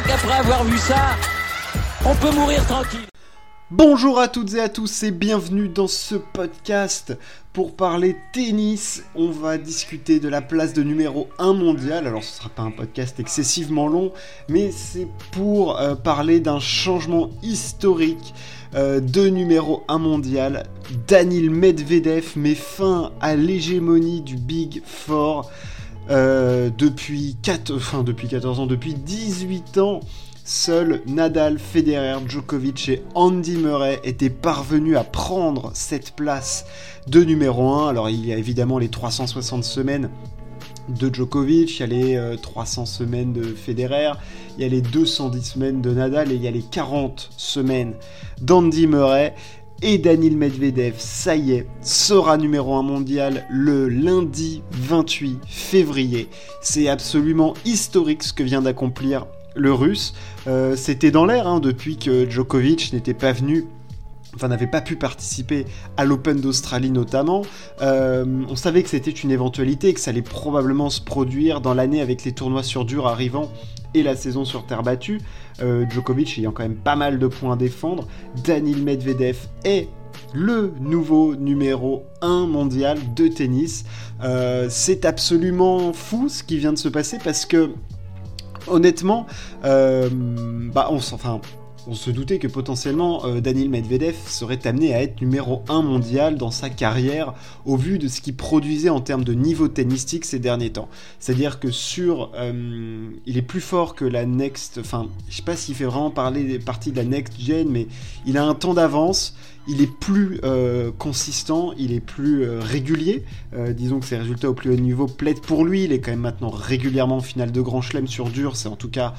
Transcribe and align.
crois 0.00 0.16
qu'après 0.16 0.38
avoir 0.38 0.64
vu 0.64 0.78
ça, 0.78 1.16
on 2.04 2.14
peut 2.14 2.34
mourir 2.34 2.64
tranquille. 2.66 3.06
Bonjour 3.70 4.18
à 4.18 4.28
toutes 4.28 4.54
et 4.54 4.60
à 4.60 4.68
tous 4.68 5.02
et 5.02 5.10
bienvenue 5.10 5.68
dans 5.68 5.86
ce 5.86 6.14
podcast 6.14 7.16
pour 7.52 7.76
parler 7.76 8.16
tennis. 8.32 9.04
On 9.14 9.30
va 9.30 9.58
discuter 9.58 10.18
de 10.18 10.28
la 10.28 10.42
place 10.42 10.72
de 10.72 10.82
numéro 10.82 11.28
1 11.38 11.52
mondial. 11.52 12.06
Alors 12.06 12.24
ce 12.24 12.38
sera 12.38 12.48
pas 12.48 12.62
un 12.62 12.70
podcast 12.70 13.20
excessivement 13.20 13.86
long, 13.86 14.12
mais 14.48 14.70
c'est 14.70 15.08
pour 15.32 15.78
euh, 15.78 15.94
parler 15.94 16.40
d'un 16.40 16.60
changement 16.60 17.30
historique 17.42 18.34
euh, 18.74 19.00
de 19.00 19.28
numéro 19.28 19.84
1 19.88 19.98
mondial. 19.98 20.64
Daniel 21.06 21.50
Medvedev 21.50 22.32
met 22.36 22.54
fin 22.54 23.12
à 23.20 23.36
l'hégémonie 23.36 24.22
du 24.22 24.36
Big 24.36 24.82
Four 24.84 25.50
euh, 26.10 26.70
depuis, 26.76 27.36
4, 27.42 27.74
enfin, 27.74 28.02
depuis 28.02 28.28
14 28.28 28.60
ans, 28.60 28.66
depuis 28.66 28.94
18 28.94 29.78
ans. 29.78 30.00
Seuls 30.44 31.02
Nadal, 31.06 31.60
Federer, 31.60 32.18
Djokovic 32.26 32.88
et 32.88 33.02
Andy 33.14 33.56
Murray 33.56 34.00
étaient 34.02 34.30
parvenus 34.30 34.96
à 34.96 35.04
prendre 35.04 35.70
cette 35.74 36.16
place 36.16 36.64
de 37.06 37.22
numéro 37.22 37.72
1. 37.74 37.88
Alors 37.88 38.10
il 38.10 38.26
y 38.26 38.32
a 38.32 38.36
évidemment 38.36 38.78
les 38.78 38.88
360 38.88 39.62
semaines 39.62 40.10
de 40.88 41.14
Djokovic, 41.14 41.78
il 41.78 41.80
y 41.80 41.82
a 41.84 41.86
les 41.86 42.36
300 42.40 42.86
semaines 42.86 43.32
de 43.32 43.44
Federer, 43.44 44.12
il 44.58 44.62
y 44.62 44.64
a 44.64 44.68
les 44.68 44.80
210 44.80 45.42
semaines 45.44 45.82
de 45.82 45.92
Nadal 45.92 46.32
et 46.32 46.34
il 46.34 46.42
y 46.42 46.48
a 46.48 46.50
les 46.50 46.62
40 46.62 47.30
semaines 47.36 47.94
d'Andy 48.40 48.88
Murray. 48.88 49.34
Et 49.82 49.96
Daniel 49.96 50.36
Medvedev, 50.36 50.96
ça 50.98 51.36
y 51.36 51.52
est, 51.52 51.66
sera 51.80 52.36
numéro 52.36 52.74
1 52.74 52.82
mondial 52.82 53.46
le 53.48 53.88
lundi 53.88 54.62
28 54.72 55.40
février. 55.48 56.28
C'est 56.60 56.88
absolument 56.88 57.54
historique 57.64 58.22
ce 58.22 58.34
que 58.34 58.42
vient 58.42 58.60
d'accomplir 58.60 59.26
le 59.54 59.72
russe. 59.72 60.12
Euh, 60.46 60.76
c'était 60.76 61.10
dans 61.10 61.24
l'air 61.24 61.46
hein, 61.46 61.60
depuis 61.60 61.96
que 61.96 62.28
Djokovic 62.28 62.92
n'était 62.92 63.14
pas 63.14 63.32
venu 63.32 63.64
enfin 64.36 64.48
n'avait 64.48 64.66
pas 64.66 64.80
pu 64.80 64.96
participer 64.96 65.66
à 65.96 66.04
l'Open 66.04 66.40
d'Australie 66.40 66.90
notamment. 66.90 67.42
Euh, 67.80 68.24
on 68.48 68.56
savait 68.56 68.82
que 68.82 68.88
c'était 68.90 69.10
une 69.10 69.30
éventualité, 69.30 69.92
que 69.94 70.00
ça 70.00 70.10
allait 70.10 70.22
probablement 70.22 70.90
se 70.90 71.00
produire 71.00 71.60
dans 71.60 71.74
l'année 71.74 72.00
avec 72.00 72.24
les 72.24 72.32
tournois 72.32 72.62
sur 72.62 72.84
dur 72.84 73.06
arrivant 73.06 73.50
et 73.94 74.02
la 74.02 74.16
saison 74.16 74.44
sur 74.44 74.66
terre 74.66 74.82
battue. 74.82 75.20
Euh, 75.62 75.84
Djokovic 75.88 76.38
ayant 76.38 76.52
quand 76.52 76.62
même 76.62 76.76
pas 76.76 76.96
mal 76.96 77.18
de 77.18 77.26
points 77.26 77.54
à 77.54 77.56
défendre. 77.56 78.06
Daniil 78.44 78.82
Medvedev 78.82 79.36
est 79.64 79.88
le 80.32 80.72
nouveau 80.80 81.34
numéro 81.34 82.04
1 82.22 82.46
mondial 82.46 82.98
de 83.14 83.28
tennis. 83.28 83.84
c'est 84.68 85.04
absolument 85.04 85.92
fou 85.92 86.28
ce 86.28 86.42
qui 86.42 86.58
vient 86.58 86.72
de 86.72 86.78
se 86.78 86.88
passer 86.88 87.18
parce 87.22 87.46
que 87.46 87.70
honnêtement, 88.70 89.26
euh, 89.64 90.08
bah 90.12 90.88
on, 90.90 90.96
enfin, 90.96 91.40
on 91.86 91.94
se 91.94 92.10
doutait 92.10 92.38
que 92.38 92.46
potentiellement 92.46 93.24
euh, 93.24 93.40
Daniel 93.40 93.68
Medvedev 93.68 94.16
serait 94.26 94.66
amené 94.66 94.94
à 94.94 95.02
être 95.02 95.20
numéro 95.20 95.62
1 95.68 95.82
mondial 95.82 96.36
dans 96.36 96.50
sa 96.50 96.70
carrière 96.70 97.34
au 97.64 97.76
vu 97.76 97.98
de 97.98 98.08
ce 98.08 98.20
qu'il 98.20 98.36
produisait 98.36 98.88
en 98.88 99.00
termes 99.00 99.24
de 99.24 99.32
niveau 99.32 99.68
tennistique 99.68 100.24
ces 100.24 100.38
derniers 100.38 100.70
temps. 100.70 100.88
C'est-à-dire 101.18 101.60
que 101.60 101.70
sur... 101.70 102.30
Euh, 102.34 103.10
il 103.26 103.38
est 103.38 103.42
plus 103.42 103.60
fort 103.60 103.94
que 103.94 104.04
la 104.04 104.26
next... 104.26 104.78
Enfin, 104.78 105.08
je 105.28 105.36
sais 105.36 105.42
pas 105.42 105.56
s'il 105.56 105.74
fait 105.74 105.84
vraiment 105.84 106.10
parler, 106.10 106.58
partie 106.58 106.92
de 106.92 106.96
la 106.96 107.04
next 107.04 107.40
gen, 107.40 107.68
mais 107.68 107.86
il 108.26 108.36
a 108.38 108.44
un 108.44 108.54
temps 108.54 108.74
d'avance 108.74 109.34
il 109.68 109.82
est 109.82 109.92
plus 110.00 110.40
euh, 110.42 110.90
consistant, 110.98 111.72
il 111.78 111.92
est 111.92 112.00
plus 112.00 112.48
régulier. 112.58 113.24
disons 113.52 114.00
que 114.00 114.06
ses 114.06 114.16
résultats 114.16 114.50
au 114.50 114.54
plus 114.54 114.72
haut 114.72 114.76
niveau 114.76 115.06
plaident 115.06 115.42
pour 115.42 115.64
lui. 115.64 115.84
Il 115.84 115.92
est 115.92 116.00
quand 116.00 116.10
même 116.10 116.20
maintenant 116.20 116.48
régulièrement 116.48 117.18
en 117.18 117.20
finale 117.20 117.52
de 117.52 117.60
Grand 117.60 117.80
Chelem 117.80 118.08
sur 118.08 118.30
dur. 118.30 118.56
C'est 118.56 118.68
en 118.68 118.74
tout 118.74 118.88
cas 118.88 119.14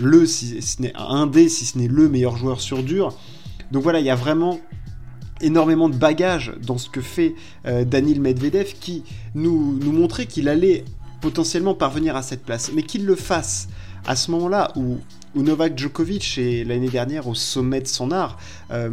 le, 0.00 0.26
si 0.26 0.60
ce 0.62 0.82
n'est 0.82 0.92
un 0.96 1.26
des, 1.26 1.48
si 1.48 1.64
ce 1.64 1.78
n'est 1.78 1.88
le 1.88 2.08
meilleur 2.08 2.36
joueur 2.36 2.60
sur 2.60 2.82
dur. 2.82 3.16
Donc 3.72 3.82
voilà, 3.82 4.00
il 4.00 4.06
y 4.06 4.10
a 4.10 4.14
vraiment 4.14 4.60
énormément 5.40 5.88
de 5.88 5.96
bagages 5.96 6.52
dans 6.62 6.78
ce 6.78 6.88
que 6.88 7.00
fait 7.00 7.34
euh, 7.66 7.84
Daniel 7.84 8.20
Medvedev 8.20 8.74
qui 8.80 9.04
nous, 9.34 9.78
nous 9.82 9.92
montrait 9.92 10.26
qu'il 10.26 10.48
allait 10.48 10.84
potentiellement 11.20 11.74
parvenir 11.74 12.16
à 12.16 12.22
cette 12.22 12.44
place, 12.44 12.70
mais 12.74 12.82
qu'il 12.82 13.04
le 13.04 13.16
fasse 13.16 13.68
à 14.06 14.16
ce 14.16 14.30
moment-là 14.30 14.72
où 14.76 14.98
Novak 15.34 15.78
Djokovic 15.78 16.38
est 16.38 16.64
l'année 16.64 16.88
dernière 16.88 17.28
au 17.28 17.34
sommet 17.34 17.80
de 17.80 17.86
son 17.86 18.10
art. 18.10 18.38
Euh, 18.70 18.90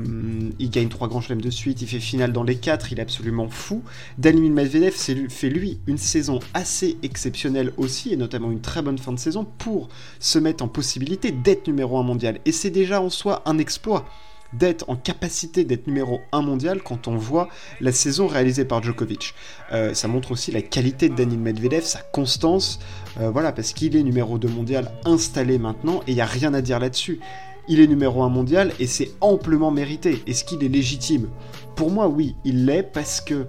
il 0.60 0.70
gagne 0.70 0.90
trois 0.90 1.08
grands 1.08 1.22
chelems 1.22 1.42
de 1.42 1.50
suite, 1.50 1.82
il 1.82 1.88
fait 1.88 2.00
finale 2.00 2.34
dans 2.34 2.44
les 2.44 2.58
quatre, 2.58 2.92
il 2.92 3.00
est 3.00 3.02
absolument 3.02 3.48
fou. 3.48 3.82
Daniil 4.18 4.52
Medvedev 4.52 4.94
fait 4.94 5.50
lui 5.50 5.80
une 5.88 5.98
saison 5.98 6.40
assez 6.54 6.98
exceptionnelle 7.02 7.72
aussi, 7.78 8.12
et 8.12 8.18
notamment 8.18 8.52
une 8.52 8.62
très 8.62 8.82
bonne 8.82 8.98
fin 8.98 9.14
de 9.14 9.20
saison 9.20 9.46
pour 9.58 9.88
se 10.20 10.38
mettre 10.38 10.64
en 10.64 10.68
possibilité 10.68 11.32
d'être 11.32 11.68
numéro 11.68 11.98
un 11.98 12.04
mondial. 12.04 12.40
Et 12.46 12.52
c'est 12.52 12.72
déjà 12.72 13.02
en 13.02 13.10
soi 13.10 13.42
un 13.46 13.58
exploit 13.58 14.06
d'être 14.54 14.90
en 14.90 14.96
capacité 14.96 15.64
d'être 15.64 15.88
numéro 15.88 16.22
1 16.32 16.42
mondial 16.42 16.82
quand 16.82 17.08
on 17.08 17.16
voit 17.16 17.50
la 17.82 17.92
saison 17.92 18.28
réalisée 18.28 18.66
par 18.66 18.82
Djokovic. 18.82 19.34
Euh, 19.72 19.94
ça 19.94 20.08
montre 20.08 20.32
aussi 20.32 20.52
la 20.52 20.62
qualité 20.62 21.10
de 21.10 21.16
Daniel 21.16 21.40
Medvedev, 21.40 21.84
sa 21.84 22.00
constance, 22.00 22.80
euh, 23.20 23.30
voilà, 23.30 23.52
parce 23.52 23.74
qu'il 23.74 23.96
est 23.96 24.04
numéro 24.04 24.38
2 24.38 24.48
mondial 24.48 24.92
installé 25.06 25.58
maintenant 25.58 26.02
et 26.08 26.12
il 26.12 26.16
n'y 26.16 26.22
a 26.22 26.26
rien 26.26 26.54
à 26.54 26.62
dire 26.62 26.80
là-dessus. 26.80 27.20
Il 27.68 27.80
est 27.80 27.88
numéro 27.88 28.24
1 28.24 28.30
mondial 28.30 28.74
et 28.80 28.88
c'est 28.88 29.12
amplement 29.22 29.72
mérité. 29.72 30.22
Est-ce 30.28 30.44
qu'il 30.44 30.64
est 30.64 30.70
légitime? 30.70 31.30
Pour 31.76 31.92
moi, 31.92 32.08
oui, 32.08 32.36
il 32.44 32.66
l'est 32.66 32.84
parce 32.84 33.22
que 33.22 33.48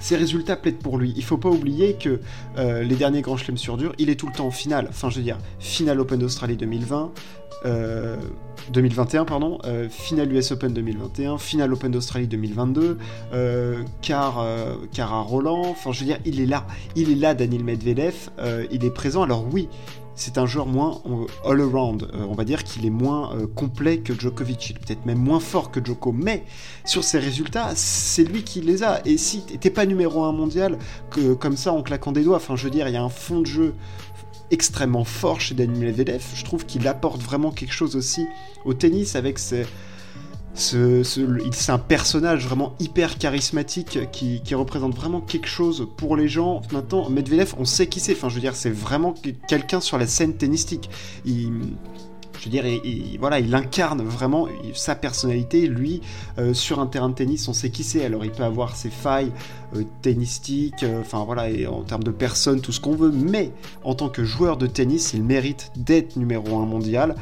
ses 0.00 0.16
résultats 0.16 0.56
plaident 0.56 0.78
pour 0.78 0.98
lui. 0.98 1.12
Il 1.16 1.24
faut 1.24 1.38
pas 1.38 1.48
oublier 1.48 1.94
que 1.94 2.20
euh, 2.56 2.82
les 2.82 2.96
derniers 2.96 3.22
grands 3.22 3.36
chelems 3.36 3.58
sur 3.58 3.76
dur, 3.76 3.92
il 3.98 4.10
est 4.10 4.16
tout 4.16 4.26
le 4.26 4.32
temps 4.32 4.46
en 4.46 4.50
finale. 4.50 4.86
Enfin, 4.90 5.10
je 5.10 5.16
veux 5.16 5.24
dire, 5.24 5.38
finale 5.58 6.00
Open 6.00 6.18
d'Australie 6.18 6.56
2020, 6.56 7.12
2021, 8.70 9.24
pardon, 9.24 9.58
euh, 9.64 9.88
finale 9.88 10.32
US 10.32 10.52
Open 10.52 10.72
2021, 10.72 11.38
finale 11.38 11.72
Open 11.72 11.90
d'Australie 11.90 12.26
2022, 12.26 12.98
euh, 13.32 13.82
car, 14.02 14.38
euh, 14.40 14.76
car 14.92 15.12
à 15.14 15.22
Roland, 15.22 15.62
enfin 15.66 15.92
je 15.92 16.00
veux 16.00 16.06
dire, 16.06 16.18
il 16.24 16.40
est 16.40 16.46
là, 16.46 16.66
il 16.94 17.10
est 17.10 17.14
là 17.14 17.34
Daniel 17.34 17.64
Medvedev, 17.64 18.30
il 18.70 18.84
est 18.84 18.90
présent, 18.90 19.22
alors 19.22 19.46
oui, 19.52 19.68
c'est 20.18 20.36
un 20.36 20.46
joueur 20.46 20.66
moins 20.66 21.00
all-around. 21.44 22.10
on 22.12 22.34
va 22.34 22.44
dire 22.44 22.64
qu'il 22.64 22.84
est 22.84 22.90
moins 22.90 23.36
complet 23.54 23.98
que 23.98 24.12
Djokovic. 24.12 24.70
Il 24.70 24.76
est 24.76 24.78
peut-être 24.80 25.06
même 25.06 25.18
moins 25.18 25.40
fort 25.40 25.70
que 25.70 25.84
Djoko. 25.84 26.12
Mais 26.12 26.44
sur 26.84 27.04
ses 27.04 27.18
résultats, 27.18 27.70
c'est 27.76 28.24
lui 28.24 28.42
qui 28.42 28.60
les 28.60 28.82
a. 28.82 29.00
Et 29.06 29.16
si 29.16 29.42
t'es 29.42 29.70
pas 29.70 29.86
numéro 29.86 30.24
1 30.24 30.32
mondial, 30.32 30.78
comme 31.38 31.56
ça 31.56 31.72
en 31.72 31.82
claquant 31.82 32.12
des 32.12 32.24
doigts, 32.24 32.36
enfin 32.36 32.56
je 32.56 32.64
veux 32.64 32.70
dire, 32.70 32.88
il 32.88 32.94
y 32.94 32.96
a 32.96 33.02
un 33.02 33.08
fond 33.08 33.40
de 33.40 33.46
jeu 33.46 33.74
extrêmement 34.50 35.04
fort 35.04 35.40
chez 35.40 35.54
Daniel 35.54 35.86
Medvedev. 35.86 36.24
Je 36.34 36.44
trouve 36.44 36.66
qu'il 36.66 36.88
apporte 36.88 37.22
vraiment 37.22 37.52
quelque 37.52 37.72
chose 37.72 37.94
aussi 37.96 38.26
au 38.64 38.74
tennis 38.74 39.14
avec 39.14 39.38
ses, 39.38 39.66
ce, 40.58 41.02
c'est 41.04 41.72
un 41.72 41.78
personnage 41.78 42.46
vraiment 42.46 42.74
hyper 42.80 43.18
charismatique 43.18 44.10
qui, 44.10 44.40
représente 44.54 44.94
vraiment 44.94 45.20
quelque 45.20 45.46
chose 45.46 45.86
pour 45.96 46.16
les 46.16 46.28
gens. 46.28 46.62
Maintenant, 46.72 47.08
Medvedev, 47.10 47.54
on 47.58 47.64
sait 47.64 47.86
qui 47.86 48.00
c'est. 48.00 48.12
Enfin, 48.12 48.28
je 48.28 48.34
veux 48.34 48.40
dire, 48.40 48.56
c'est 48.56 48.70
vraiment 48.70 49.14
quelqu'un 49.46 49.80
sur 49.80 49.98
la 49.98 50.06
scène 50.06 50.34
tennistique. 50.34 50.90
Il, 51.24 51.52
je 52.38 52.44
veux 52.44 52.50
dire, 52.50 52.66
il, 52.66 53.18
voilà, 53.18 53.38
il 53.38 53.54
incarne 53.54 54.02
vraiment 54.02 54.48
sa 54.74 54.94
personnalité. 54.94 55.66
Lui, 55.66 56.00
euh, 56.38 56.54
sur 56.54 56.80
un 56.80 56.86
terrain 56.86 57.08
de 57.08 57.14
tennis, 57.14 57.46
on 57.46 57.52
sait 57.52 57.70
qui 57.70 57.84
c'est. 57.84 58.04
Alors, 58.04 58.24
il 58.24 58.32
peut 58.32 58.44
avoir 58.44 58.74
ses 58.74 58.90
failles 58.90 59.32
euh, 59.76 59.84
tennistiques, 60.02 60.82
euh, 60.82 61.02
enfin 61.02 61.24
voilà, 61.24 61.50
et 61.50 61.66
en 61.66 61.82
termes 61.82 62.02
de 62.02 62.10
personne, 62.10 62.60
tout 62.60 62.72
ce 62.72 62.80
qu'on 62.80 62.96
veut. 62.96 63.12
Mais 63.12 63.52
en 63.84 63.94
tant 63.94 64.08
que 64.08 64.24
joueur 64.24 64.56
de 64.56 64.66
tennis, 64.66 65.12
il 65.14 65.22
mérite 65.22 65.70
d'être 65.76 66.16
numéro 66.16 66.58
un 66.58 66.66
mondial 66.66 67.14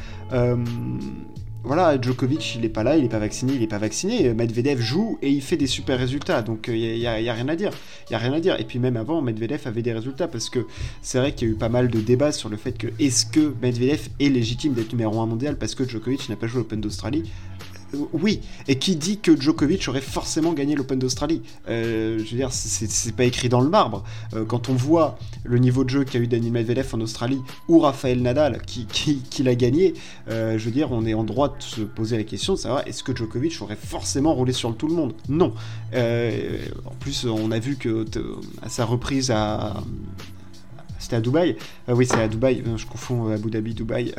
voilà, 1.67 1.99
Djokovic, 2.01 2.55
il 2.55 2.63
est 2.63 2.69
pas 2.69 2.83
là, 2.83 2.95
il 2.95 3.03
est 3.03 3.09
pas 3.09 3.19
vacciné, 3.19 3.53
il 3.53 3.61
est 3.61 3.67
pas 3.67 3.77
vacciné. 3.77 4.33
Medvedev 4.33 4.79
joue 4.79 5.19
et 5.21 5.29
il 5.29 5.41
fait 5.41 5.57
des 5.57 5.67
super 5.67 5.99
résultats, 5.99 6.41
donc 6.41 6.69
il 6.69 6.73
euh, 6.73 6.95
y, 6.95 7.29
a 7.29 7.33
rien 7.33 7.47
à 7.49 7.55
dire. 7.57 7.71
Il 8.09 8.13
y 8.13 8.15
a 8.15 8.19
rien 8.19 8.31
à 8.31 8.39
dire. 8.39 8.57
Et 8.59 8.63
puis 8.63 8.79
même 8.79 8.95
avant, 8.95 9.21
Medvedev 9.21 9.67
avait 9.67 9.81
des 9.81 9.91
résultats 9.91 10.29
parce 10.29 10.49
que 10.49 10.65
c'est 11.01 11.19
vrai 11.19 11.33
qu'il 11.33 11.47
y 11.49 11.51
a 11.51 11.53
eu 11.53 11.57
pas 11.57 11.69
mal 11.69 11.89
de 11.89 11.99
débats 11.99 12.31
sur 12.31 12.47
le 12.47 12.55
fait 12.55 12.77
que 12.77 12.87
est-ce 12.99 13.25
que 13.25 13.53
Medvedev 13.61 14.07
est 14.19 14.29
légitime 14.29 14.73
d'être 14.73 14.93
numéro 14.93 15.19
1 15.19 15.25
mondial 15.25 15.57
parce 15.57 15.75
que 15.75 15.87
Djokovic 15.87 16.29
n'a 16.29 16.37
pas 16.37 16.47
joué 16.47 16.59
l'Open 16.59 16.79
d'Australie? 16.79 17.29
Oui, 17.93 18.41
et 18.67 18.77
qui 18.77 18.95
dit 18.95 19.19
que 19.19 19.39
Djokovic 19.39 19.87
aurait 19.87 20.01
forcément 20.01 20.53
gagné 20.53 20.75
l'Open 20.75 20.99
d'Australie 20.99 21.41
euh, 21.69 22.19
Je 22.19 22.31
veux 22.31 22.37
dire, 22.37 22.51
c'est 22.51 23.15
pas 23.15 23.23
écrit 23.23 23.49
dans 23.49 23.61
le 23.61 23.69
marbre. 23.69 24.03
Euh, 24.33 24.45
quand 24.45 24.69
on 24.69 24.73
voit 24.73 25.17
le 25.43 25.57
niveau 25.57 25.83
de 25.83 25.89
jeu 25.89 26.03
qu'a 26.03 26.19
eu 26.19 26.27
Daniel 26.27 26.51
Medvedev 26.51 26.89
en 26.93 27.01
Australie 27.01 27.41
ou 27.67 27.79
Rafael 27.79 28.21
Nadal 28.21 28.61
qui, 28.63 29.43
l'a 29.43 29.55
gagné, 29.55 29.93
euh, 30.29 30.57
je 30.57 30.65
veux 30.65 30.71
dire, 30.71 30.91
on 30.91 31.05
est 31.05 31.13
en 31.13 31.23
droit 31.23 31.49
de 31.49 31.63
se 31.63 31.81
poser 31.81 32.17
la 32.17 32.23
question 32.23 32.53
de 32.53 32.59
savoir 32.59 32.85
est-ce 32.87 33.03
que 33.03 33.15
Djokovic 33.15 33.61
aurait 33.61 33.77
forcément 33.77 34.33
roulé 34.33 34.53
sur 34.53 34.75
tout 34.75 34.87
le 34.87 34.95
monde? 34.95 35.13
Non. 35.29 35.53
en 35.93 36.95
plus, 36.99 37.25
on 37.25 37.51
a 37.51 37.59
vu 37.59 37.77
que 37.77 38.05
à 38.61 38.69
sa 38.69 38.85
reprise 38.85 39.31
à, 39.31 39.81
c'était 41.07 41.15
à 41.15 41.21
Dubaï. 41.21 41.55
Euh, 41.87 41.93
oui, 41.93 42.05
c'est 42.05 42.19
à 42.19 42.27
Dubaï. 42.27 42.61
Euh, 42.67 42.75
je 42.75 42.85
confonds 42.85 43.29
euh, 43.29 43.35
Abu 43.35 43.49
Dhabi, 43.49 43.73
Dubaï. 43.73 44.13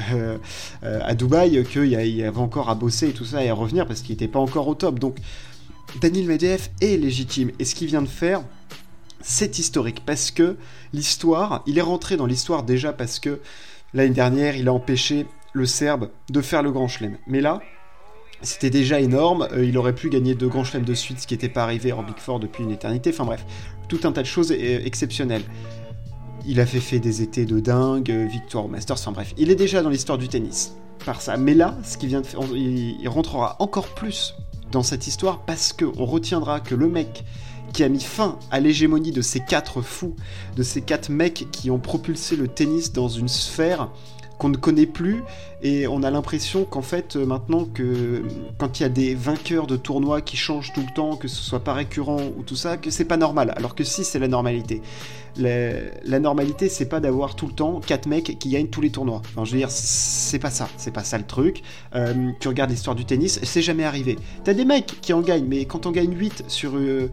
à 0.83 1.15
Dubaï, 1.15 1.63
qu'il 1.65 1.85
y, 1.85 2.23
avait 2.23 2.39
encore 2.39 2.71
à 2.71 2.75
bosser 2.75 3.09
et 3.09 3.13
tout 3.13 3.27
ça 3.27 3.45
et 3.45 3.51
à 3.51 3.55
revenir 3.55 3.87
parce 3.87 4.01
qu'il 4.01 4.15
n'était 4.15 4.29
pas 4.29 4.39
encore 4.39 4.67
au 4.69 4.75
top. 4.75 4.99
Donc, 4.99 5.17
Daniel 6.01 6.27
Medvedev 6.27 6.69
est 6.81 6.97
légitime. 6.97 7.51
Et 7.59 7.67
ce 7.67 7.75
qu'il 7.75 7.89
vient 7.89 8.01
de 8.01 8.09
faire, 8.09 8.41
c'est 9.21 9.59
historique 9.59 10.03
parce 10.07 10.31
que 10.31 10.57
l'histoire, 10.95 11.63
il 11.67 11.77
est 11.77 11.83
rentré 11.83 12.17
dans 12.17 12.27
l'histoire 12.27 12.63
déjà 12.63 12.95
parce 12.95 13.19
que 13.19 13.41
l'année 13.93 14.15
dernière, 14.15 14.57
il 14.57 14.69
a 14.69 14.73
empêché 14.73 15.27
le 15.53 15.67
Serbe, 15.67 16.09
de 16.31 16.41
faire 16.41 16.63
le 16.63 16.73
Grand 16.73 16.89
Chelem. 16.89 17.19
Mais 17.27 17.43
là, 17.43 17.61
c'était 18.41 18.71
déjà 18.71 19.01
énorme. 19.01 19.49
Euh, 19.53 19.65
il 19.65 19.77
aurait 19.79 19.95
pu 19.95 20.09
gagner 20.09 20.35
deux 20.35 20.49
grands 20.49 20.65
chelems 20.65 20.85
de 20.85 20.95
suite, 20.95 21.21
ce 21.21 21.27
qui 21.27 21.35
n'était 21.35 21.49
pas 21.49 21.63
arrivé 21.63 21.93
en 21.93 22.03
Big 22.03 22.19
Four 22.19 22.41
depuis 22.41 22.65
une 22.65 22.71
éternité. 22.71 23.11
Enfin 23.11 23.25
bref, 23.25 23.45
tout 23.89 24.01
un 24.05 24.13
tas 24.13 24.23
de 24.23 24.27
choses 24.27 24.53
euh, 24.53 24.81
exceptionnelles. 24.85 25.43
Il 26.51 26.61
a 26.61 26.65
fait, 26.65 26.99
des 26.99 27.21
étés 27.21 27.45
de 27.45 27.61
dingue, 27.61 28.11
euh, 28.11 28.25
victoire 28.25 28.65
au 28.65 28.69
Masters, 28.69 28.97
enfin 28.97 29.13
bref. 29.13 29.35
Il 29.37 29.51
est 29.51 29.55
déjà 29.55 29.83
dans 29.83 29.91
l'histoire 29.91 30.17
du 30.17 30.29
tennis 30.29 30.73
par 31.05 31.21
ça. 31.21 31.37
Mais 31.37 31.53
là, 31.53 31.77
ce 31.85 31.99
qui 31.99 32.07
vient 32.07 32.23
de 32.23 32.27
faire, 32.27 32.41
il, 32.55 33.07
rentrera 33.07 33.57
encore 33.59 33.89
plus 33.89 34.35
dans 34.73 34.83
cette 34.83 35.07
histoire 35.07 35.45
parce 35.45 35.75
qu'on 35.75 36.07
retiendra 36.07 36.61
que 36.61 36.75
le 36.75 36.89
mec 36.89 37.23
qui 37.75 37.85
a 37.85 37.91
mis 37.91 38.01
fin 38.01 38.39
à 38.51 38.61
l'hégémonie 38.61 39.13
de 39.13 39.21
ces 39.21 39.41
quatre 39.41 39.83
fous, 39.83 40.17
de 40.57 40.63
ces 40.63 40.81
quatre 40.81 41.11
mecs 41.11 41.49
qui 41.53 41.71
ont 41.71 41.79
propulsé 41.79 42.35
le 42.35 42.49
tennis 42.49 42.95
dans 42.95 43.09
une 43.09 43.29
sphère 43.29 43.91
qu'on 44.39 44.49
ne 44.49 44.57
connaît 44.57 44.87
plus 44.87 45.23
et 45.63 45.89
on 45.89 46.03
a 46.05 46.11
l'impression 46.11 46.65
qu'en 46.65 46.83
fait 46.83 47.17
euh, 47.17 47.27
maintenant 47.27 47.65
que 47.65 48.23
quand 48.59 48.79
il 48.79 48.85
y 48.85 48.87
a 48.87 48.89
des 48.89 49.15
vainqueurs 49.15 49.67
de 49.67 49.77
tournois 49.77 50.21
qui 50.21 50.37
changent 50.37 50.73
tout 50.73 50.83
le 50.87 50.95
temps, 50.95 51.17
que 51.17 51.27
ce 51.27 51.43
soit 51.43 51.61
pas 51.61 51.75
récurrent 51.75 52.21
ou 52.39 52.43
tout 52.45 52.55
ça, 52.55 52.77
que 52.77 52.91
c'est 52.91 53.05
pas 53.05 53.17
normal. 53.17 53.53
Alors 53.57 53.75
que 53.75 53.83
si 53.83 54.05
c'est 54.05 54.19
la 54.19 54.29
normalité. 54.29 54.81
La, 55.37 56.19
normalité 56.19 56.69
c'est 56.69 56.89
pas 56.89 56.99
d'avoir 56.99 57.37
tout 57.37 57.47
le 57.47 57.53
temps 57.53 57.81
quatre 57.85 58.07
mecs 58.07 58.39
qui 58.39 58.49
gagnent 58.49 58.69
tous 58.69 58.81
les 58.81 58.91
tournois. 58.91 59.23
Je 59.45 59.53
veux 59.53 59.59
dire, 59.59 59.71
c'est 59.71 60.39
pas 60.39 60.51
ça, 60.51 60.69
c'est 60.77 60.93
pas 60.93 61.05
ça 61.05 61.19
le 61.19 61.25
truc. 61.25 61.63
Euh, 61.95 62.31
tu 62.41 62.49
regardes 62.49 62.71
l'histoire 62.71 62.97
du 62.97 63.05
tennis, 63.05 63.39
c'est 63.43 63.63
jamais 63.63 63.85
arrivé. 63.85 64.17
T'as 64.45 64.55
des 64.55 64.65
mecs 64.65 65.01
qui 65.01 65.13
en 65.13 65.21
gagnent, 65.21 65.47
mais 65.47 65.65
quand 65.65 65.87
on 65.87 65.91
gagne 65.91 66.13
8 66.13 66.45
sur 66.49 66.77
euh, 66.77 67.11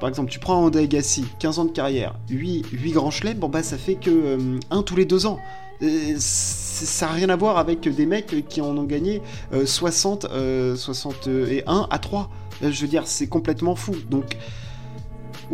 par 0.00 0.08
exemple, 0.08 0.30
tu 0.30 0.38
prends 0.38 0.64
Honda 0.64 0.80
Agassi, 0.80 1.26
15 1.40 1.58
ans 1.58 1.64
de 1.66 1.70
carrière, 1.70 2.14
8, 2.30 2.66
8 2.72 2.92
grands 2.92 3.10
chelems, 3.10 3.38
bon 3.38 3.50
bah 3.50 3.62
ça 3.62 3.76
fait 3.76 3.96
que 3.96 4.58
1 4.70 4.82
tous 4.82 4.96
les 4.96 5.04
2 5.04 5.26
ans 5.26 5.38
ça 5.80 7.06
n'a 7.06 7.12
rien 7.12 7.28
à 7.28 7.36
voir 7.36 7.58
avec 7.58 7.88
des 7.88 8.06
mecs 8.06 8.48
qui 8.48 8.60
en 8.60 8.76
ont 8.76 8.84
gagné 8.84 9.22
60, 9.64 10.26
euh, 10.30 10.76
61 10.76 11.30
euh, 11.30 11.86
à 11.90 11.98
3. 11.98 12.30
Euh, 12.62 12.70
je 12.72 12.82
veux 12.82 12.88
dire, 12.88 13.06
c'est 13.06 13.28
complètement 13.28 13.76
fou. 13.76 13.94
Donc, 14.10 14.36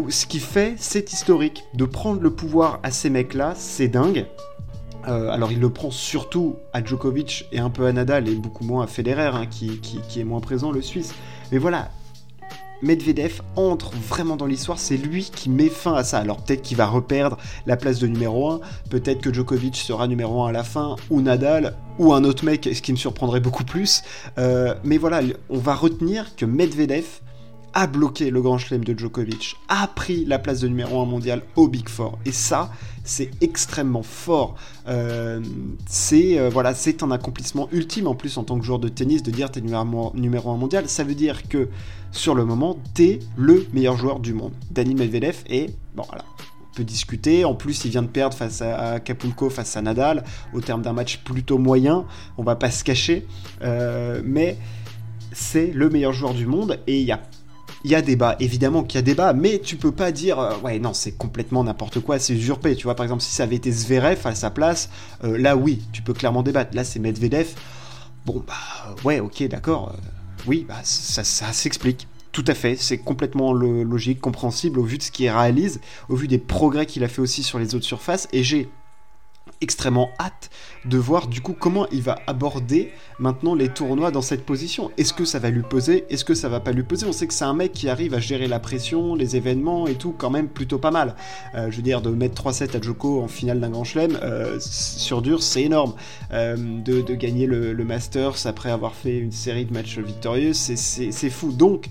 ce 0.09 0.26
qui 0.26 0.38
fait, 0.38 0.75
c'est 0.79 1.12
historique. 1.12 1.65
De 1.75 1.85
prendre 1.85 2.21
le 2.21 2.31
pouvoir 2.31 2.81
à 2.82 2.91
ces 2.91 3.11
mecs-là, 3.11 3.55
c'est 3.56 3.88
dingue. 3.88 4.26
alors 5.05 5.53
il 5.53 5.61
le 5.61 5.69
prend 5.69 5.91
surtout 5.91 6.56
à 6.73 6.82
Djokovic 6.82 7.47
et 7.53 7.59
un 7.59 7.69
peu 7.69 7.85
à 7.85 7.93
Nadal 7.93 8.27
et 8.27 8.35
beaucoup 8.35 8.65
moins 8.65 8.85
à 8.85 8.87
Federer, 8.87 9.31
hein, 9.35 9.47
qui, 9.47 9.79
qui, 9.81 10.20
est 10.20 10.25
moins 10.25 10.41
présent, 10.41 10.73
le 10.73 10.81
Suisse. 10.81 11.15
Mais 11.53 11.59
voilà, 11.59 11.91
Medvedev 12.82 13.41
entre 13.56 13.93
vraiment 14.09 14.37
dans 14.37 14.47
l'histoire, 14.47 14.79
c'est 14.79 14.97
lui 14.97 15.31
qui 15.35 15.50
met 15.50 15.69
fin 15.69 15.94
à 15.94 16.05
ça. 16.05 16.19
Alors 16.19 16.38
peut-être 16.38 16.62
qu'il 16.62 16.76
va 16.76 16.87
reperdre 16.87 17.38
la 17.67 17.76
place 17.76 17.99
de 17.99 18.06
numéro 18.06 18.50
1, 18.50 18.61
peut-être 18.91 19.21
que 19.21 19.32
Djokovic 19.32 19.76
sera 19.76 20.06
numéro 20.06 20.43
1 20.43 20.49
à 20.49 20.53
la 20.53 20.65
fin, 20.65 20.97
ou 21.11 21.21
Nadal, 21.21 21.76
ou 21.99 22.12
un 22.12 22.25
autre 22.25 22.44
mec, 22.44 22.69
ce 22.73 22.82
qui 22.82 22.93
me 22.93 22.97
surprendrait 22.97 23.41
beaucoup 23.41 23.65
plus. 23.65 24.03
Euh, 24.38 24.75
mais 24.85 24.99
voilà, 24.99 25.21
on 25.49 25.59
va 25.59 25.75
retenir 25.75 26.35
que 26.37 26.44
Medvedev 26.44 27.05
a 27.75 27.87
bloqué 27.87 28.31
le 28.31 28.41
grand 28.41 28.56
chelem 28.56 28.85
de 28.85 28.97
Djokovic, 28.97 29.56
a 29.69 29.87
pris 29.88 30.25
la 30.25 30.38
place 30.38 30.61
de 30.61 30.69
numéro 30.69 31.00
1 31.03 31.06
mondial 31.06 31.43
au 31.56 31.69
Big 31.69 31.88
Four. 31.88 32.19
Et 32.25 32.32
ça, 32.32 32.71
c'est 33.03 33.31
extrêmement 33.41 34.03
fort. 34.03 34.55
Euh, 34.88 35.41
c'est 35.87 36.38
euh, 36.38 36.49
voilà, 36.49 36.75
c'est 36.75 37.03
un 37.03 37.11
accomplissement 37.11 37.69
ultime 37.73 38.06
en 38.06 38.15
plus 38.15 38.38
en 38.38 38.44
tant 38.44 38.59
que 38.59 38.65
joueur 38.65 38.79
de 38.79 38.88
tennis 38.88 39.23
de 39.23 39.31
dire 39.31 39.50
t'es 39.50 39.61
numéro, 39.61 40.12
numéro 40.15 40.50
1 40.50 40.56
mondial. 40.56 40.88
Ça 40.88 41.05
veut 41.05 41.15
dire 41.15 41.49
que 41.49 41.69
sur 42.12 42.35
le 42.35 42.44
moment, 42.44 42.79
t'es 42.94 43.19
le 43.37 43.67
meilleur 43.73 43.97
joueur 43.97 44.20
du 44.20 44.32
monde. 44.32 44.53
Dani 44.70 44.94
Medvedev 44.94 45.43
est, 45.49 45.75
bon 45.97 46.05
voilà, 46.09 46.25
peut 46.75 46.85
discuter. 46.85 47.44
En 47.44 47.55
plus, 47.55 47.85
il 47.85 47.91
vient 47.91 48.03
de 48.03 48.09
perdre 48.09 48.37
face 48.37 48.62
à 48.62 49.00
Capulco, 49.00 49.50
face 49.50 49.77
à 49.77 49.82
Nadal, 49.82 50.25
au 50.53 50.61
terme 50.61 50.82
d'un 50.82 50.93
match 50.93 51.19
plutôt 51.19 51.59
moyen. 51.59 52.05
On 52.38 52.44
va 52.44 52.56
pas 52.56 52.70
se 52.70 52.85
cacher, 52.85 53.27
euh, 53.62 54.20
mais 54.25 54.56
c'est 55.32 55.73
le 55.73 55.88
meilleur 55.88 56.12
joueur 56.12 56.35
du 56.35 56.47
monde 56.47 56.79
et 56.87 57.00
il 57.00 57.06
y 57.06 57.12
a 57.12 57.20
il 57.85 57.91
y 57.91 57.95
a 57.95 58.01
débat, 58.01 58.35
évidemment 58.41 58.83
qu'il 58.83 58.97
y 58.97 58.99
a 58.99 59.03
débat, 59.03 59.35
mais 59.35 59.61
tu 59.61 59.77
peux 59.77 59.93
pas 59.93 60.11
dire 60.11 60.39
euh, 60.39 60.57
ouais 60.65 60.79
non 60.79 60.95
c'est 60.95 61.13
complètement 61.13 61.63
n'importe 61.65 62.01
quoi, 62.01 62.19
c'est 62.19 62.33
usurpé. 62.33 62.75
Tu 62.77 62.85
vois 62.85 62.95
par 62.95 63.05
exemple 63.05 63.23
si 63.23 63.31
ça 63.33 63.43
avait 63.43 63.57
été 63.57 63.71
Zverev 63.71 64.21
à 64.25 64.35
sa 64.35 64.51
place, 64.51 64.89
euh, 65.23 65.37
là 65.37 65.55
oui 65.55 65.83
tu 65.93 66.01
peux 66.01 66.15
clairement 66.15 66.43
débattre. 66.43 66.75
Là 66.75 66.83
c'est 66.83 66.99
Medvedev. 66.99 67.49
Bon 68.25 68.43
bah 68.47 68.97
ouais 69.05 69.21
ok 69.21 69.47
d'accord, 69.49 69.93
euh, 69.95 70.01
oui 70.47 70.65
bah 70.67 70.81
ça, 70.83 71.23
s'explique. 71.25 72.09
Tout 72.33 72.45
à 72.49 72.55
fait, 72.55 72.75
c'est 72.75 72.99
complètement 72.99 73.53
logique, 73.53 74.21
compréhensible 74.21 74.81
au 74.81 74.83
vu 74.83 74.99
de 74.99 75.05
ce 75.05 75.13
qu'il 75.13 75.31
réalise, 75.31 75.81
au 76.09 76.17
vu 76.17 76.27
des 76.27 76.39
progrès 76.39 76.85
qu'il 76.85 77.05
a 77.05 77.09
fait 77.09 77.21
aussi 77.21 77.45
sur 77.45 77.61
les 77.61 77.77
autres 77.77 77.85
surfaces. 77.85 78.27
Et 78.33 78.43
j'ai 78.43 78.69
extrêmement 79.65 80.11
hâte 80.21 80.51
de 80.85 80.99
voir 80.99 81.27
du 81.27 81.41
coup 81.41 81.57
comment 81.59 81.87
il 81.91 82.03
va 82.03 82.19
aborder 82.27 82.93
maintenant 83.19 83.55
les 83.55 83.71
tournois 83.71 84.11
dans 84.11 84.21
cette 84.21 84.45
position. 84.45 84.91
Est-ce 84.99 85.15
que 85.15 85.25
ça 85.25 85.39
va 85.39 85.49
lui 85.49 85.63
peser? 85.63 86.05
Est-ce 86.11 86.25
que 86.25 86.35
ça 86.35 86.51
va 86.51 86.61
pas 86.61 86.73
lui 86.73 86.83
peser? 86.83 87.07
On 87.07 87.13
sait 87.13 87.27
que 87.27 87.33
c'est 87.33 87.47
un 87.47 87.55
mec 87.55 87.73
qui 87.73 87.89
arrive 87.89 88.13
à 88.13 88.21
gérer 88.21 88.47
la 88.47 88.61
pression, 88.61 89.15
les 89.15 89.37
événements 89.37 89.87
et 89.87 89.95
tout 89.95 90.15
quand 90.17 90.29
même 90.29 90.49
plutôt 90.49 90.79
pas 90.79 90.91
mal. 90.91 91.17
Euh, 91.55 91.71
je 91.71 91.77
veux 91.77 91.83
dire, 91.83 92.03
de 92.03 92.11
mettre 92.11 92.43
3-7 92.43 92.77
à 92.77 92.83
Joko 92.83 93.23
en 93.23 93.29
finale 93.29 93.59
d'un 93.59 93.71
grand 93.71 93.85
chelem, 93.85 94.19
euh, 94.23 94.59
sur 94.61 95.23
dur, 95.23 95.43
c'est 95.43 95.63
énorme. 95.63 95.95
Euh, 96.33 96.57
de, 96.57 97.15
gagner 97.15 97.47
le, 97.47 97.73
le, 97.73 97.85
Masters 97.85 98.47
après 98.47 98.71
avoir 98.71 98.95
fait 98.95 99.17
une 99.17 99.33
série 99.33 99.65
de 99.65 99.73
matchs 99.73 99.99
victorieux, 99.99 100.53
c'est 100.53 101.31
fou. 101.31 101.53
Donc, 101.53 101.89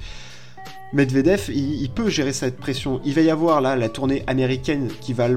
Medvedev, 0.93 1.49
il, 1.49 1.89
peut 1.89 2.07
gérer 2.07 2.33
cette 2.33 2.57
pression. 2.57 3.01
Il 3.03 3.15
va 3.15 3.21
y 3.21 3.31
avoir 3.31 3.61
là 3.61 3.75
la 3.75 3.89
tournée 3.89 4.23
américaine 4.27 4.89
qui 5.01 5.11
va, 5.13 5.27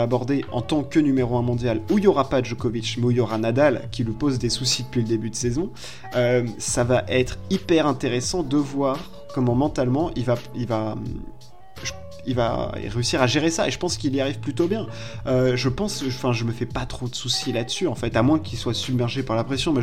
aborder 0.00 0.44
en 0.52 0.62
tant 0.62 0.84
que 0.84 1.00
numéro 1.00 1.36
1 1.36 1.42
mondial, 1.42 1.80
où 1.90 1.98
il 1.98 2.02
n'y 2.02 2.06
aura 2.06 2.28
pas 2.28 2.40
Djokovic, 2.42 2.96
mais 2.98 3.06
où 3.06 3.10
il 3.10 3.16
y 3.16 3.20
aura 3.20 3.36
Nadal, 3.36 3.88
qui 3.90 4.04
lui 4.04 4.12
pose 4.12 4.38
des 4.38 4.50
soucis 4.50 4.84
depuis 4.84 5.00
le 5.00 5.08
début 5.08 5.28
de 5.28 5.34
saison. 5.34 5.70
Euh, 6.14 6.46
ça 6.58 6.84
va 6.84 7.04
être 7.08 7.38
hyper 7.50 7.88
intéressant 7.88 8.44
de 8.44 8.56
voir 8.56 8.98
comment 9.34 9.56
mentalement 9.56 10.12
il 10.14 10.24
va, 10.24 10.44
réussir 12.74 13.20
à 13.20 13.26
gérer 13.26 13.50
ça 13.50 13.66
et 13.66 13.72
je 13.72 13.78
pense 13.78 13.96
qu'il 13.96 14.14
y 14.14 14.20
arrive 14.20 14.38
plutôt 14.38 14.68
bien. 14.68 14.86
Euh, 15.26 15.56
je 15.56 15.68
pense, 15.68 16.04
enfin, 16.06 16.32
je 16.32 16.44
me 16.44 16.52
fais 16.52 16.66
pas 16.66 16.86
trop 16.86 17.08
de 17.08 17.16
soucis 17.16 17.50
là-dessus 17.50 17.88
en 17.88 17.96
fait, 17.96 18.14
à 18.14 18.22
moins 18.22 18.38
qu'il 18.38 18.58
soit 18.58 18.74
submergé 18.74 19.24
par 19.24 19.34
la 19.34 19.42
pression. 19.42 19.72
Mais 19.72 19.82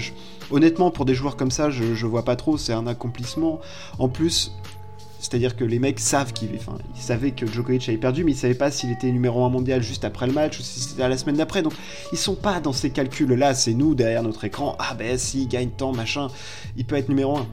honnêtement, 0.51 0.89
pour 0.89 1.03
des 1.03 1.15
joueurs 1.15 1.35
comme 1.35 1.51
ça, 1.51 1.69
je, 1.69 1.95
je 1.95 2.05
vois 2.05 2.23
pas 2.23 2.37
trop. 2.37 2.57
C'est 2.57 2.71
un 2.71 2.87
accomplissement. 2.87 3.59
En 3.99 4.07
plus, 4.07 4.53
c'est-à-dire 5.19 5.55
que 5.55 5.63
les 5.63 5.79
mecs 5.79 5.99
savent 5.99 6.33
qu'ils 6.33 6.49
enfin, 6.55 6.77
ils 6.95 7.01
savaient 7.01 7.31
que 7.31 7.45
Djokovic 7.45 7.87
avait 7.89 7.97
perdu, 7.97 8.23
mais 8.23 8.31
ils 8.31 8.37
savaient 8.37 8.53
pas 8.53 8.71
s'il 8.71 8.91
était 8.91 9.11
numéro 9.11 9.43
1 9.43 9.49
mondial 9.49 9.81
juste 9.81 10.05
après 10.05 10.27
le 10.27 10.33
match 10.33 10.59
ou 10.59 10.63
si 10.63 10.79
c'était 10.79 11.07
la 11.07 11.17
semaine 11.17 11.37
d'après. 11.37 11.61
Donc 11.61 11.73
ils 12.11 12.17
sont 12.17 12.35
pas 12.35 12.59
dans 12.59 12.73
ces 12.73 12.89
calculs-là. 12.89 13.53
C'est 13.53 13.73
nous 13.73 13.95
derrière 13.95 14.23
notre 14.23 14.43
écran. 14.43 14.75
Ah 14.79 14.93
ben 14.93 15.17
s'il 15.17 15.47
gagne 15.47 15.69
tant, 15.69 15.93
machin, 15.93 16.27
il 16.75 16.85
peut 16.85 16.95
être 16.95 17.09
numéro 17.09 17.37
1. 17.37 17.47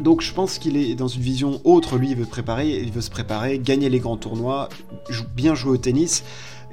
Donc 0.00 0.20
je 0.20 0.32
pense 0.32 0.58
qu'il 0.58 0.76
est 0.76 0.94
dans 0.94 1.08
une 1.08 1.22
vision 1.22 1.60
autre. 1.64 1.96
Lui, 1.96 2.10
il 2.10 2.16
veut 2.16 2.24
préparer, 2.24 2.68
il 2.68 2.92
veut 2.92 3.00
se 3.00 3.10
préparer, 3.10 3.58
gagner 3.58 3.88
les 3.88 3.98
grands 3.98 4.16
tournois, 4.16 4.68
bien 5.34 5.54
jouer 5.54 5.72
au 5.72 5.76
tennis. 5.76 6.24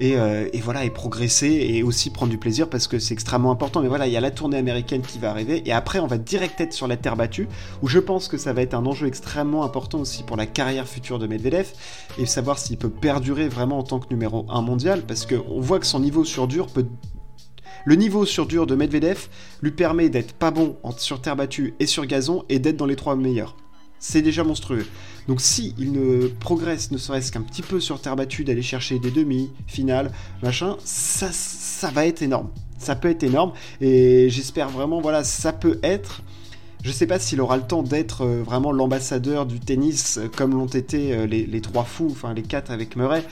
Euh, 0.02 0.50
et, 0.52 0.60
voilà, 0.60 0.84
et 0.84 0.90
progresser 0.90 1.48
et 1.48 1.82
aussi 1.82 2.10
prendre 2.10 2.30
du 2.30 2.38
plaisir 2.38 2.70
parce 2.70 2.88
que 2.88 3.00
c'est 3.00 3.14
extrêmement 3.14 3.52
important. 3.52 3.82
Mais 3.82 3.88
voilà, 3.88 4.08
il 4.08 4.14
y 4.14 4.18
a 4.18 4.22
la 4.22 4.32
tournée 4.32 4.58
américaine 4.58 5.02
qui 5.02 5.20
va 5.20 5.30
arriver 5.30 5.64
et 5.66 5.72
après 5.72 6.00
on 6.00 6.08
va 6.08 6.18
direct 6.18 6.60
être 6.60 6.74
sur 6.74 6.88
la 6.88 6.98
terre 6.98 7.16
battue 7.16 7.48
où 7.82 7.88
je 7.88 8.00
pense 8.00 8.28
que 8.28 8.38
ça 8.38 8.52
va 8.52 8.62
être 8.62 8.74
un 8.74 8.86
enjeu 8.86 9.08
extrêmement 9.08 9.64
important 9.64 10.00
aussi 10.00 10.24
pour 10.24 10.36
la 10.36 10.46
carrière 10.46 10.88
future 10.88 11.18
de 11.18 11.28
Medvedev 11.28 11.72
et 12.18 12.26
savoir 12.26 12.60
s'il 12.60 12.78
peut 12.78 12.90
perdurer 12.90 13.48
vraiment 13.48 13.80
en 13.80 13.84
tant 13.84 14.00
que 14.00 14.08
numéro 14.10 14.46
1 14.50 14.62
mondial 14.62 15.02
parce 15.02 15.26
qu'on 15.26 15.62
voit 15.62 15.80
que 15.80 15.86
son 15.86 16.02
niveau 16.02 16.26
sur 16.26 16.48
dur 16.48 16.68
peut 16.68 16.88
le 17.84 17.96
niveau 17.96 18.26
sur 18.26 18.46
dur 18.46 18.66
de 18.66 18.76
Medvedev 18.76 19.28
lui 19.62 19.72
permet 19.72 20.10
d'être 20.10 20.34
pas 20.34 20.52
bon 20.52 20.78
sur 20.98 21.22
terre 21.22 21.36
battue 21.36 21.74
et 21.80 21.86
sur 21.86 22.06
gazon 22.06 22.44
et 22.50 22.60
d'être 22.60 22.78
dans 22.78 22.86
les 22.86 22.96
trois 22.96 23.16
meilleurs. 23.16 23.56
C'est 24.00 24.22
déjà 24.22 24.44
monstrueux. 24.44 24.86
Donc 25.28 25.42
si 25.42 25.74
il 25.78 25.92
ne 25.92 26.28
progresse 26.28 26.92
ne 26.92 26.98
serait-ce 26.98 27.32
qu'un 27.32 27.42
petit 27.42 27.62
peu 27.62 27.80
sur 27.80 28.00
terre 28.00 28.16
battue 28.16 28.44
d'aller 28.44 28.62
chercher 28.62 29.00
des 29.00 29.12
demi, 29.12 29.52
finales, 29.68 30.12
machin, 30.44 30.78
ça, 30.84 31.30
ça 31.32 31.90
va 31.90 32.06
être 32.06 32.22
énorme. 32.22 32.50
Ça 32.78 32.96
peut 32.96 33.10
être 33.10 33.24
énorme 33.24 33.54
et 33.82 34.30
j'espère 34.30 34.70
vraiment, 34.70 35.02
voilà, 35.02 35.24
ça 35.24 35.54
peut 35.54 35.80
être 35.82 36.22
je 36.86 36.92
sais 36.92 37.08
pas 37.08 37.18
s'il 37.18 37.42
aura 37.42 37.58
le 37.58 37.64
temps 37.64 37.82
d'être 37.82 38.22
euh, 38.22 38.44
vraiment 38.44 38.72
l'ambassadeur 38.72 39.48
du 39.48 39.60
tennis 39.60 40.20
euh, 40.20 40.28
comme 40.28 40.52
l'ont 40.52 40.68
été 40.68 41.14
euh, 41.14 41.26
les, 41.26 41.60
trois 41.60 41.84
fous, 41.84 42.10
enfin 42.12 42.32
les 42.36 42.44
quatre 42.44 42.70
avec 42.70 42.96
Murray, 42.96 43.24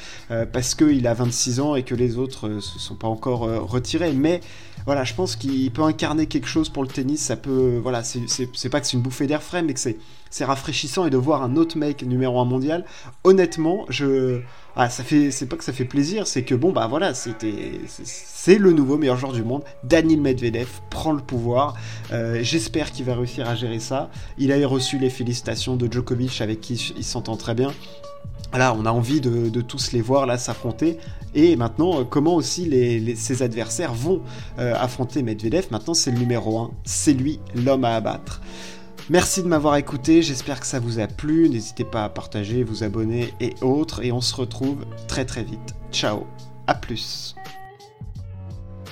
parce 0.52 0.74
qu'il 0.74 1.06
a 1.06 1.14
26 1.14 1.60
ans 1.60 1.76
et 1.76 1.84
que 1.84 1.94
les 1.94 2.18
autres 2.18 2.60
se 2.60 2.80
sont 2.80 2.96
pas 2.96 3.08
encore 3.08 3.42
retirés. 3.70 4.12
Mais 4.14 4.42
voilà, 4.86 5.04
je 5.04 5.14
pense 5.14 5.36
qu'il 5.36 5.72
peut 5.72 5.84
incarner 5.84 6.28
quelque 6.28 6.48
chose 6.48 6.70
pour 6.70 6.84
le 6.84 6.90
tennis. 6.90 7.22
Ça 7.22 7.36
peut, 7.36 7.80
voilà, 7.82 8.04
c'est 8.04 8.70
pas 8.70 8.80
que 8.80 8.88
c'est 8.88 8.94
une 8.94 9.02
bouffée 9.02 9.28
d'air 9.28 9.42
frais, 9.42 9.62
mais 9.62 9.74
que 9.74 9.80
c'est 9.80 10.46
rafraîchissant 10.46 11.06
et 11.06 11.10
de 11.10 11.18
voir 11.18 11.44
un 11.44 11.56
autre 11.56 11.78
mec 11.78 12.04
numéro 12.04 12.40
1 12.40 12.46
mondial, 12.46 12.86
honnêtement, 13.24 13.86
je. 13.90 14.42
Ah, 14.76 14.90
ça 14.90 15.04
fait, 15.04 15.30
c'est 15.30 15.46
pas 15.46 15.56
que 15.56 15.64
ça 15.64 15.72
fait 15.72 15.86
plaisir, 15.86 16.26
c'est 16.26 16.44
que 16.44 16.56
bon, 16.56 16.72
bah 16.72 16.88
voilà, 16.88 17.14
c'était, 17.14 17.82
c'est 17.88 18.58
le 18.58 18.74
nouveau 18.74 18.98
meilleur 18.98 19.18
joueur 19.18 19.32
du 19.32 19.44
monde. 19.44 19.64
Daniel 19.84 20.20
Medvedev 20.20 20.68
prend 20.90 21.12
le 21.12 21.22
pouvoir. 21.22 21.76
Euh, 22.12 22.40
j'espère 22.42 22.92
qu'il 22.92 23.06
va 23.06 23.14
réussir 23.14 23.48
à 23.48 23.54
gérer 23.54 23.80
ça. 23.80 24.10
Il 24.40 24.52
a 24.52 24.68
reçu 24.68 24.98
les 24.98 25.12
félicitations 25.12 25.76
de 25.76 25.92
Djokovic 25.92 26.42
avec 26.42 26.60
qui 26.60 26.94
il 26.98 27.04
s'entend 27.04 27.38
très 27.38 27.54
bien. 27.54 27.72
Voilà, 28.54 28.76
on 28.76 28.86
a 28.86 28.92
envie 28.92 29.20
de, 29.20 29.62
tous 29.62 29.94
les 29.94 30.02
voir 30.02 30.28
là 30.28 30.38
s'affronter. 30.38 31.00
Et 31.34 31.56
maintenant, 31.56 32.02
euh, 32.02 32.04
comment 32.04 32.36
aussi 32.36 32.66
les, 32.66 33.16
ses 33.16 33.42
adversaires 33.42 33.96
vont 33.96 34.22
euh, 34.60 34.76
affronter 34.76 35.24
Medvedev? 35.24 35.70
Maintenant, 35.72 35.96
c'est 35.96 36.12
le 36.12 36.20
numéro 36.20 36.60
1, 36.60 36.72
c'est 36.84 37.14
lui 37.14 37.40
l'homme 37.56 37.84
à 37.84 37.96
abattre. 37.96 38.42
Merci 39.10 39.42
de 39.42 39.48
m'avoir 39.48 39.76
écouté, 39.78 40.22
j'espère 40.22 40.60
que 40.60 40.68
ça 40.68 40.80
vous 40.80 41.00
a 41.00 41.08
plu. 41.08 41.50
N'hésitez 41.50 41.84
pas 41.84 42.04
à 42.04 42.10
partager, 42.10 42.64
vous 42.64 42.84
abonner 42.84 43.34
et 43.40 43.56
autres. 43.64 44.06
Et 44.06 44.12
on 44.12 44.22
se 44.22 44.36
retrouve 44.36 44.86
très 45.08 45.26
très 45.26 45.42
vite. 45.42 45.74
Ciao, 45.92 46.28
à 46.68 46.76
plus. 46.76 47.34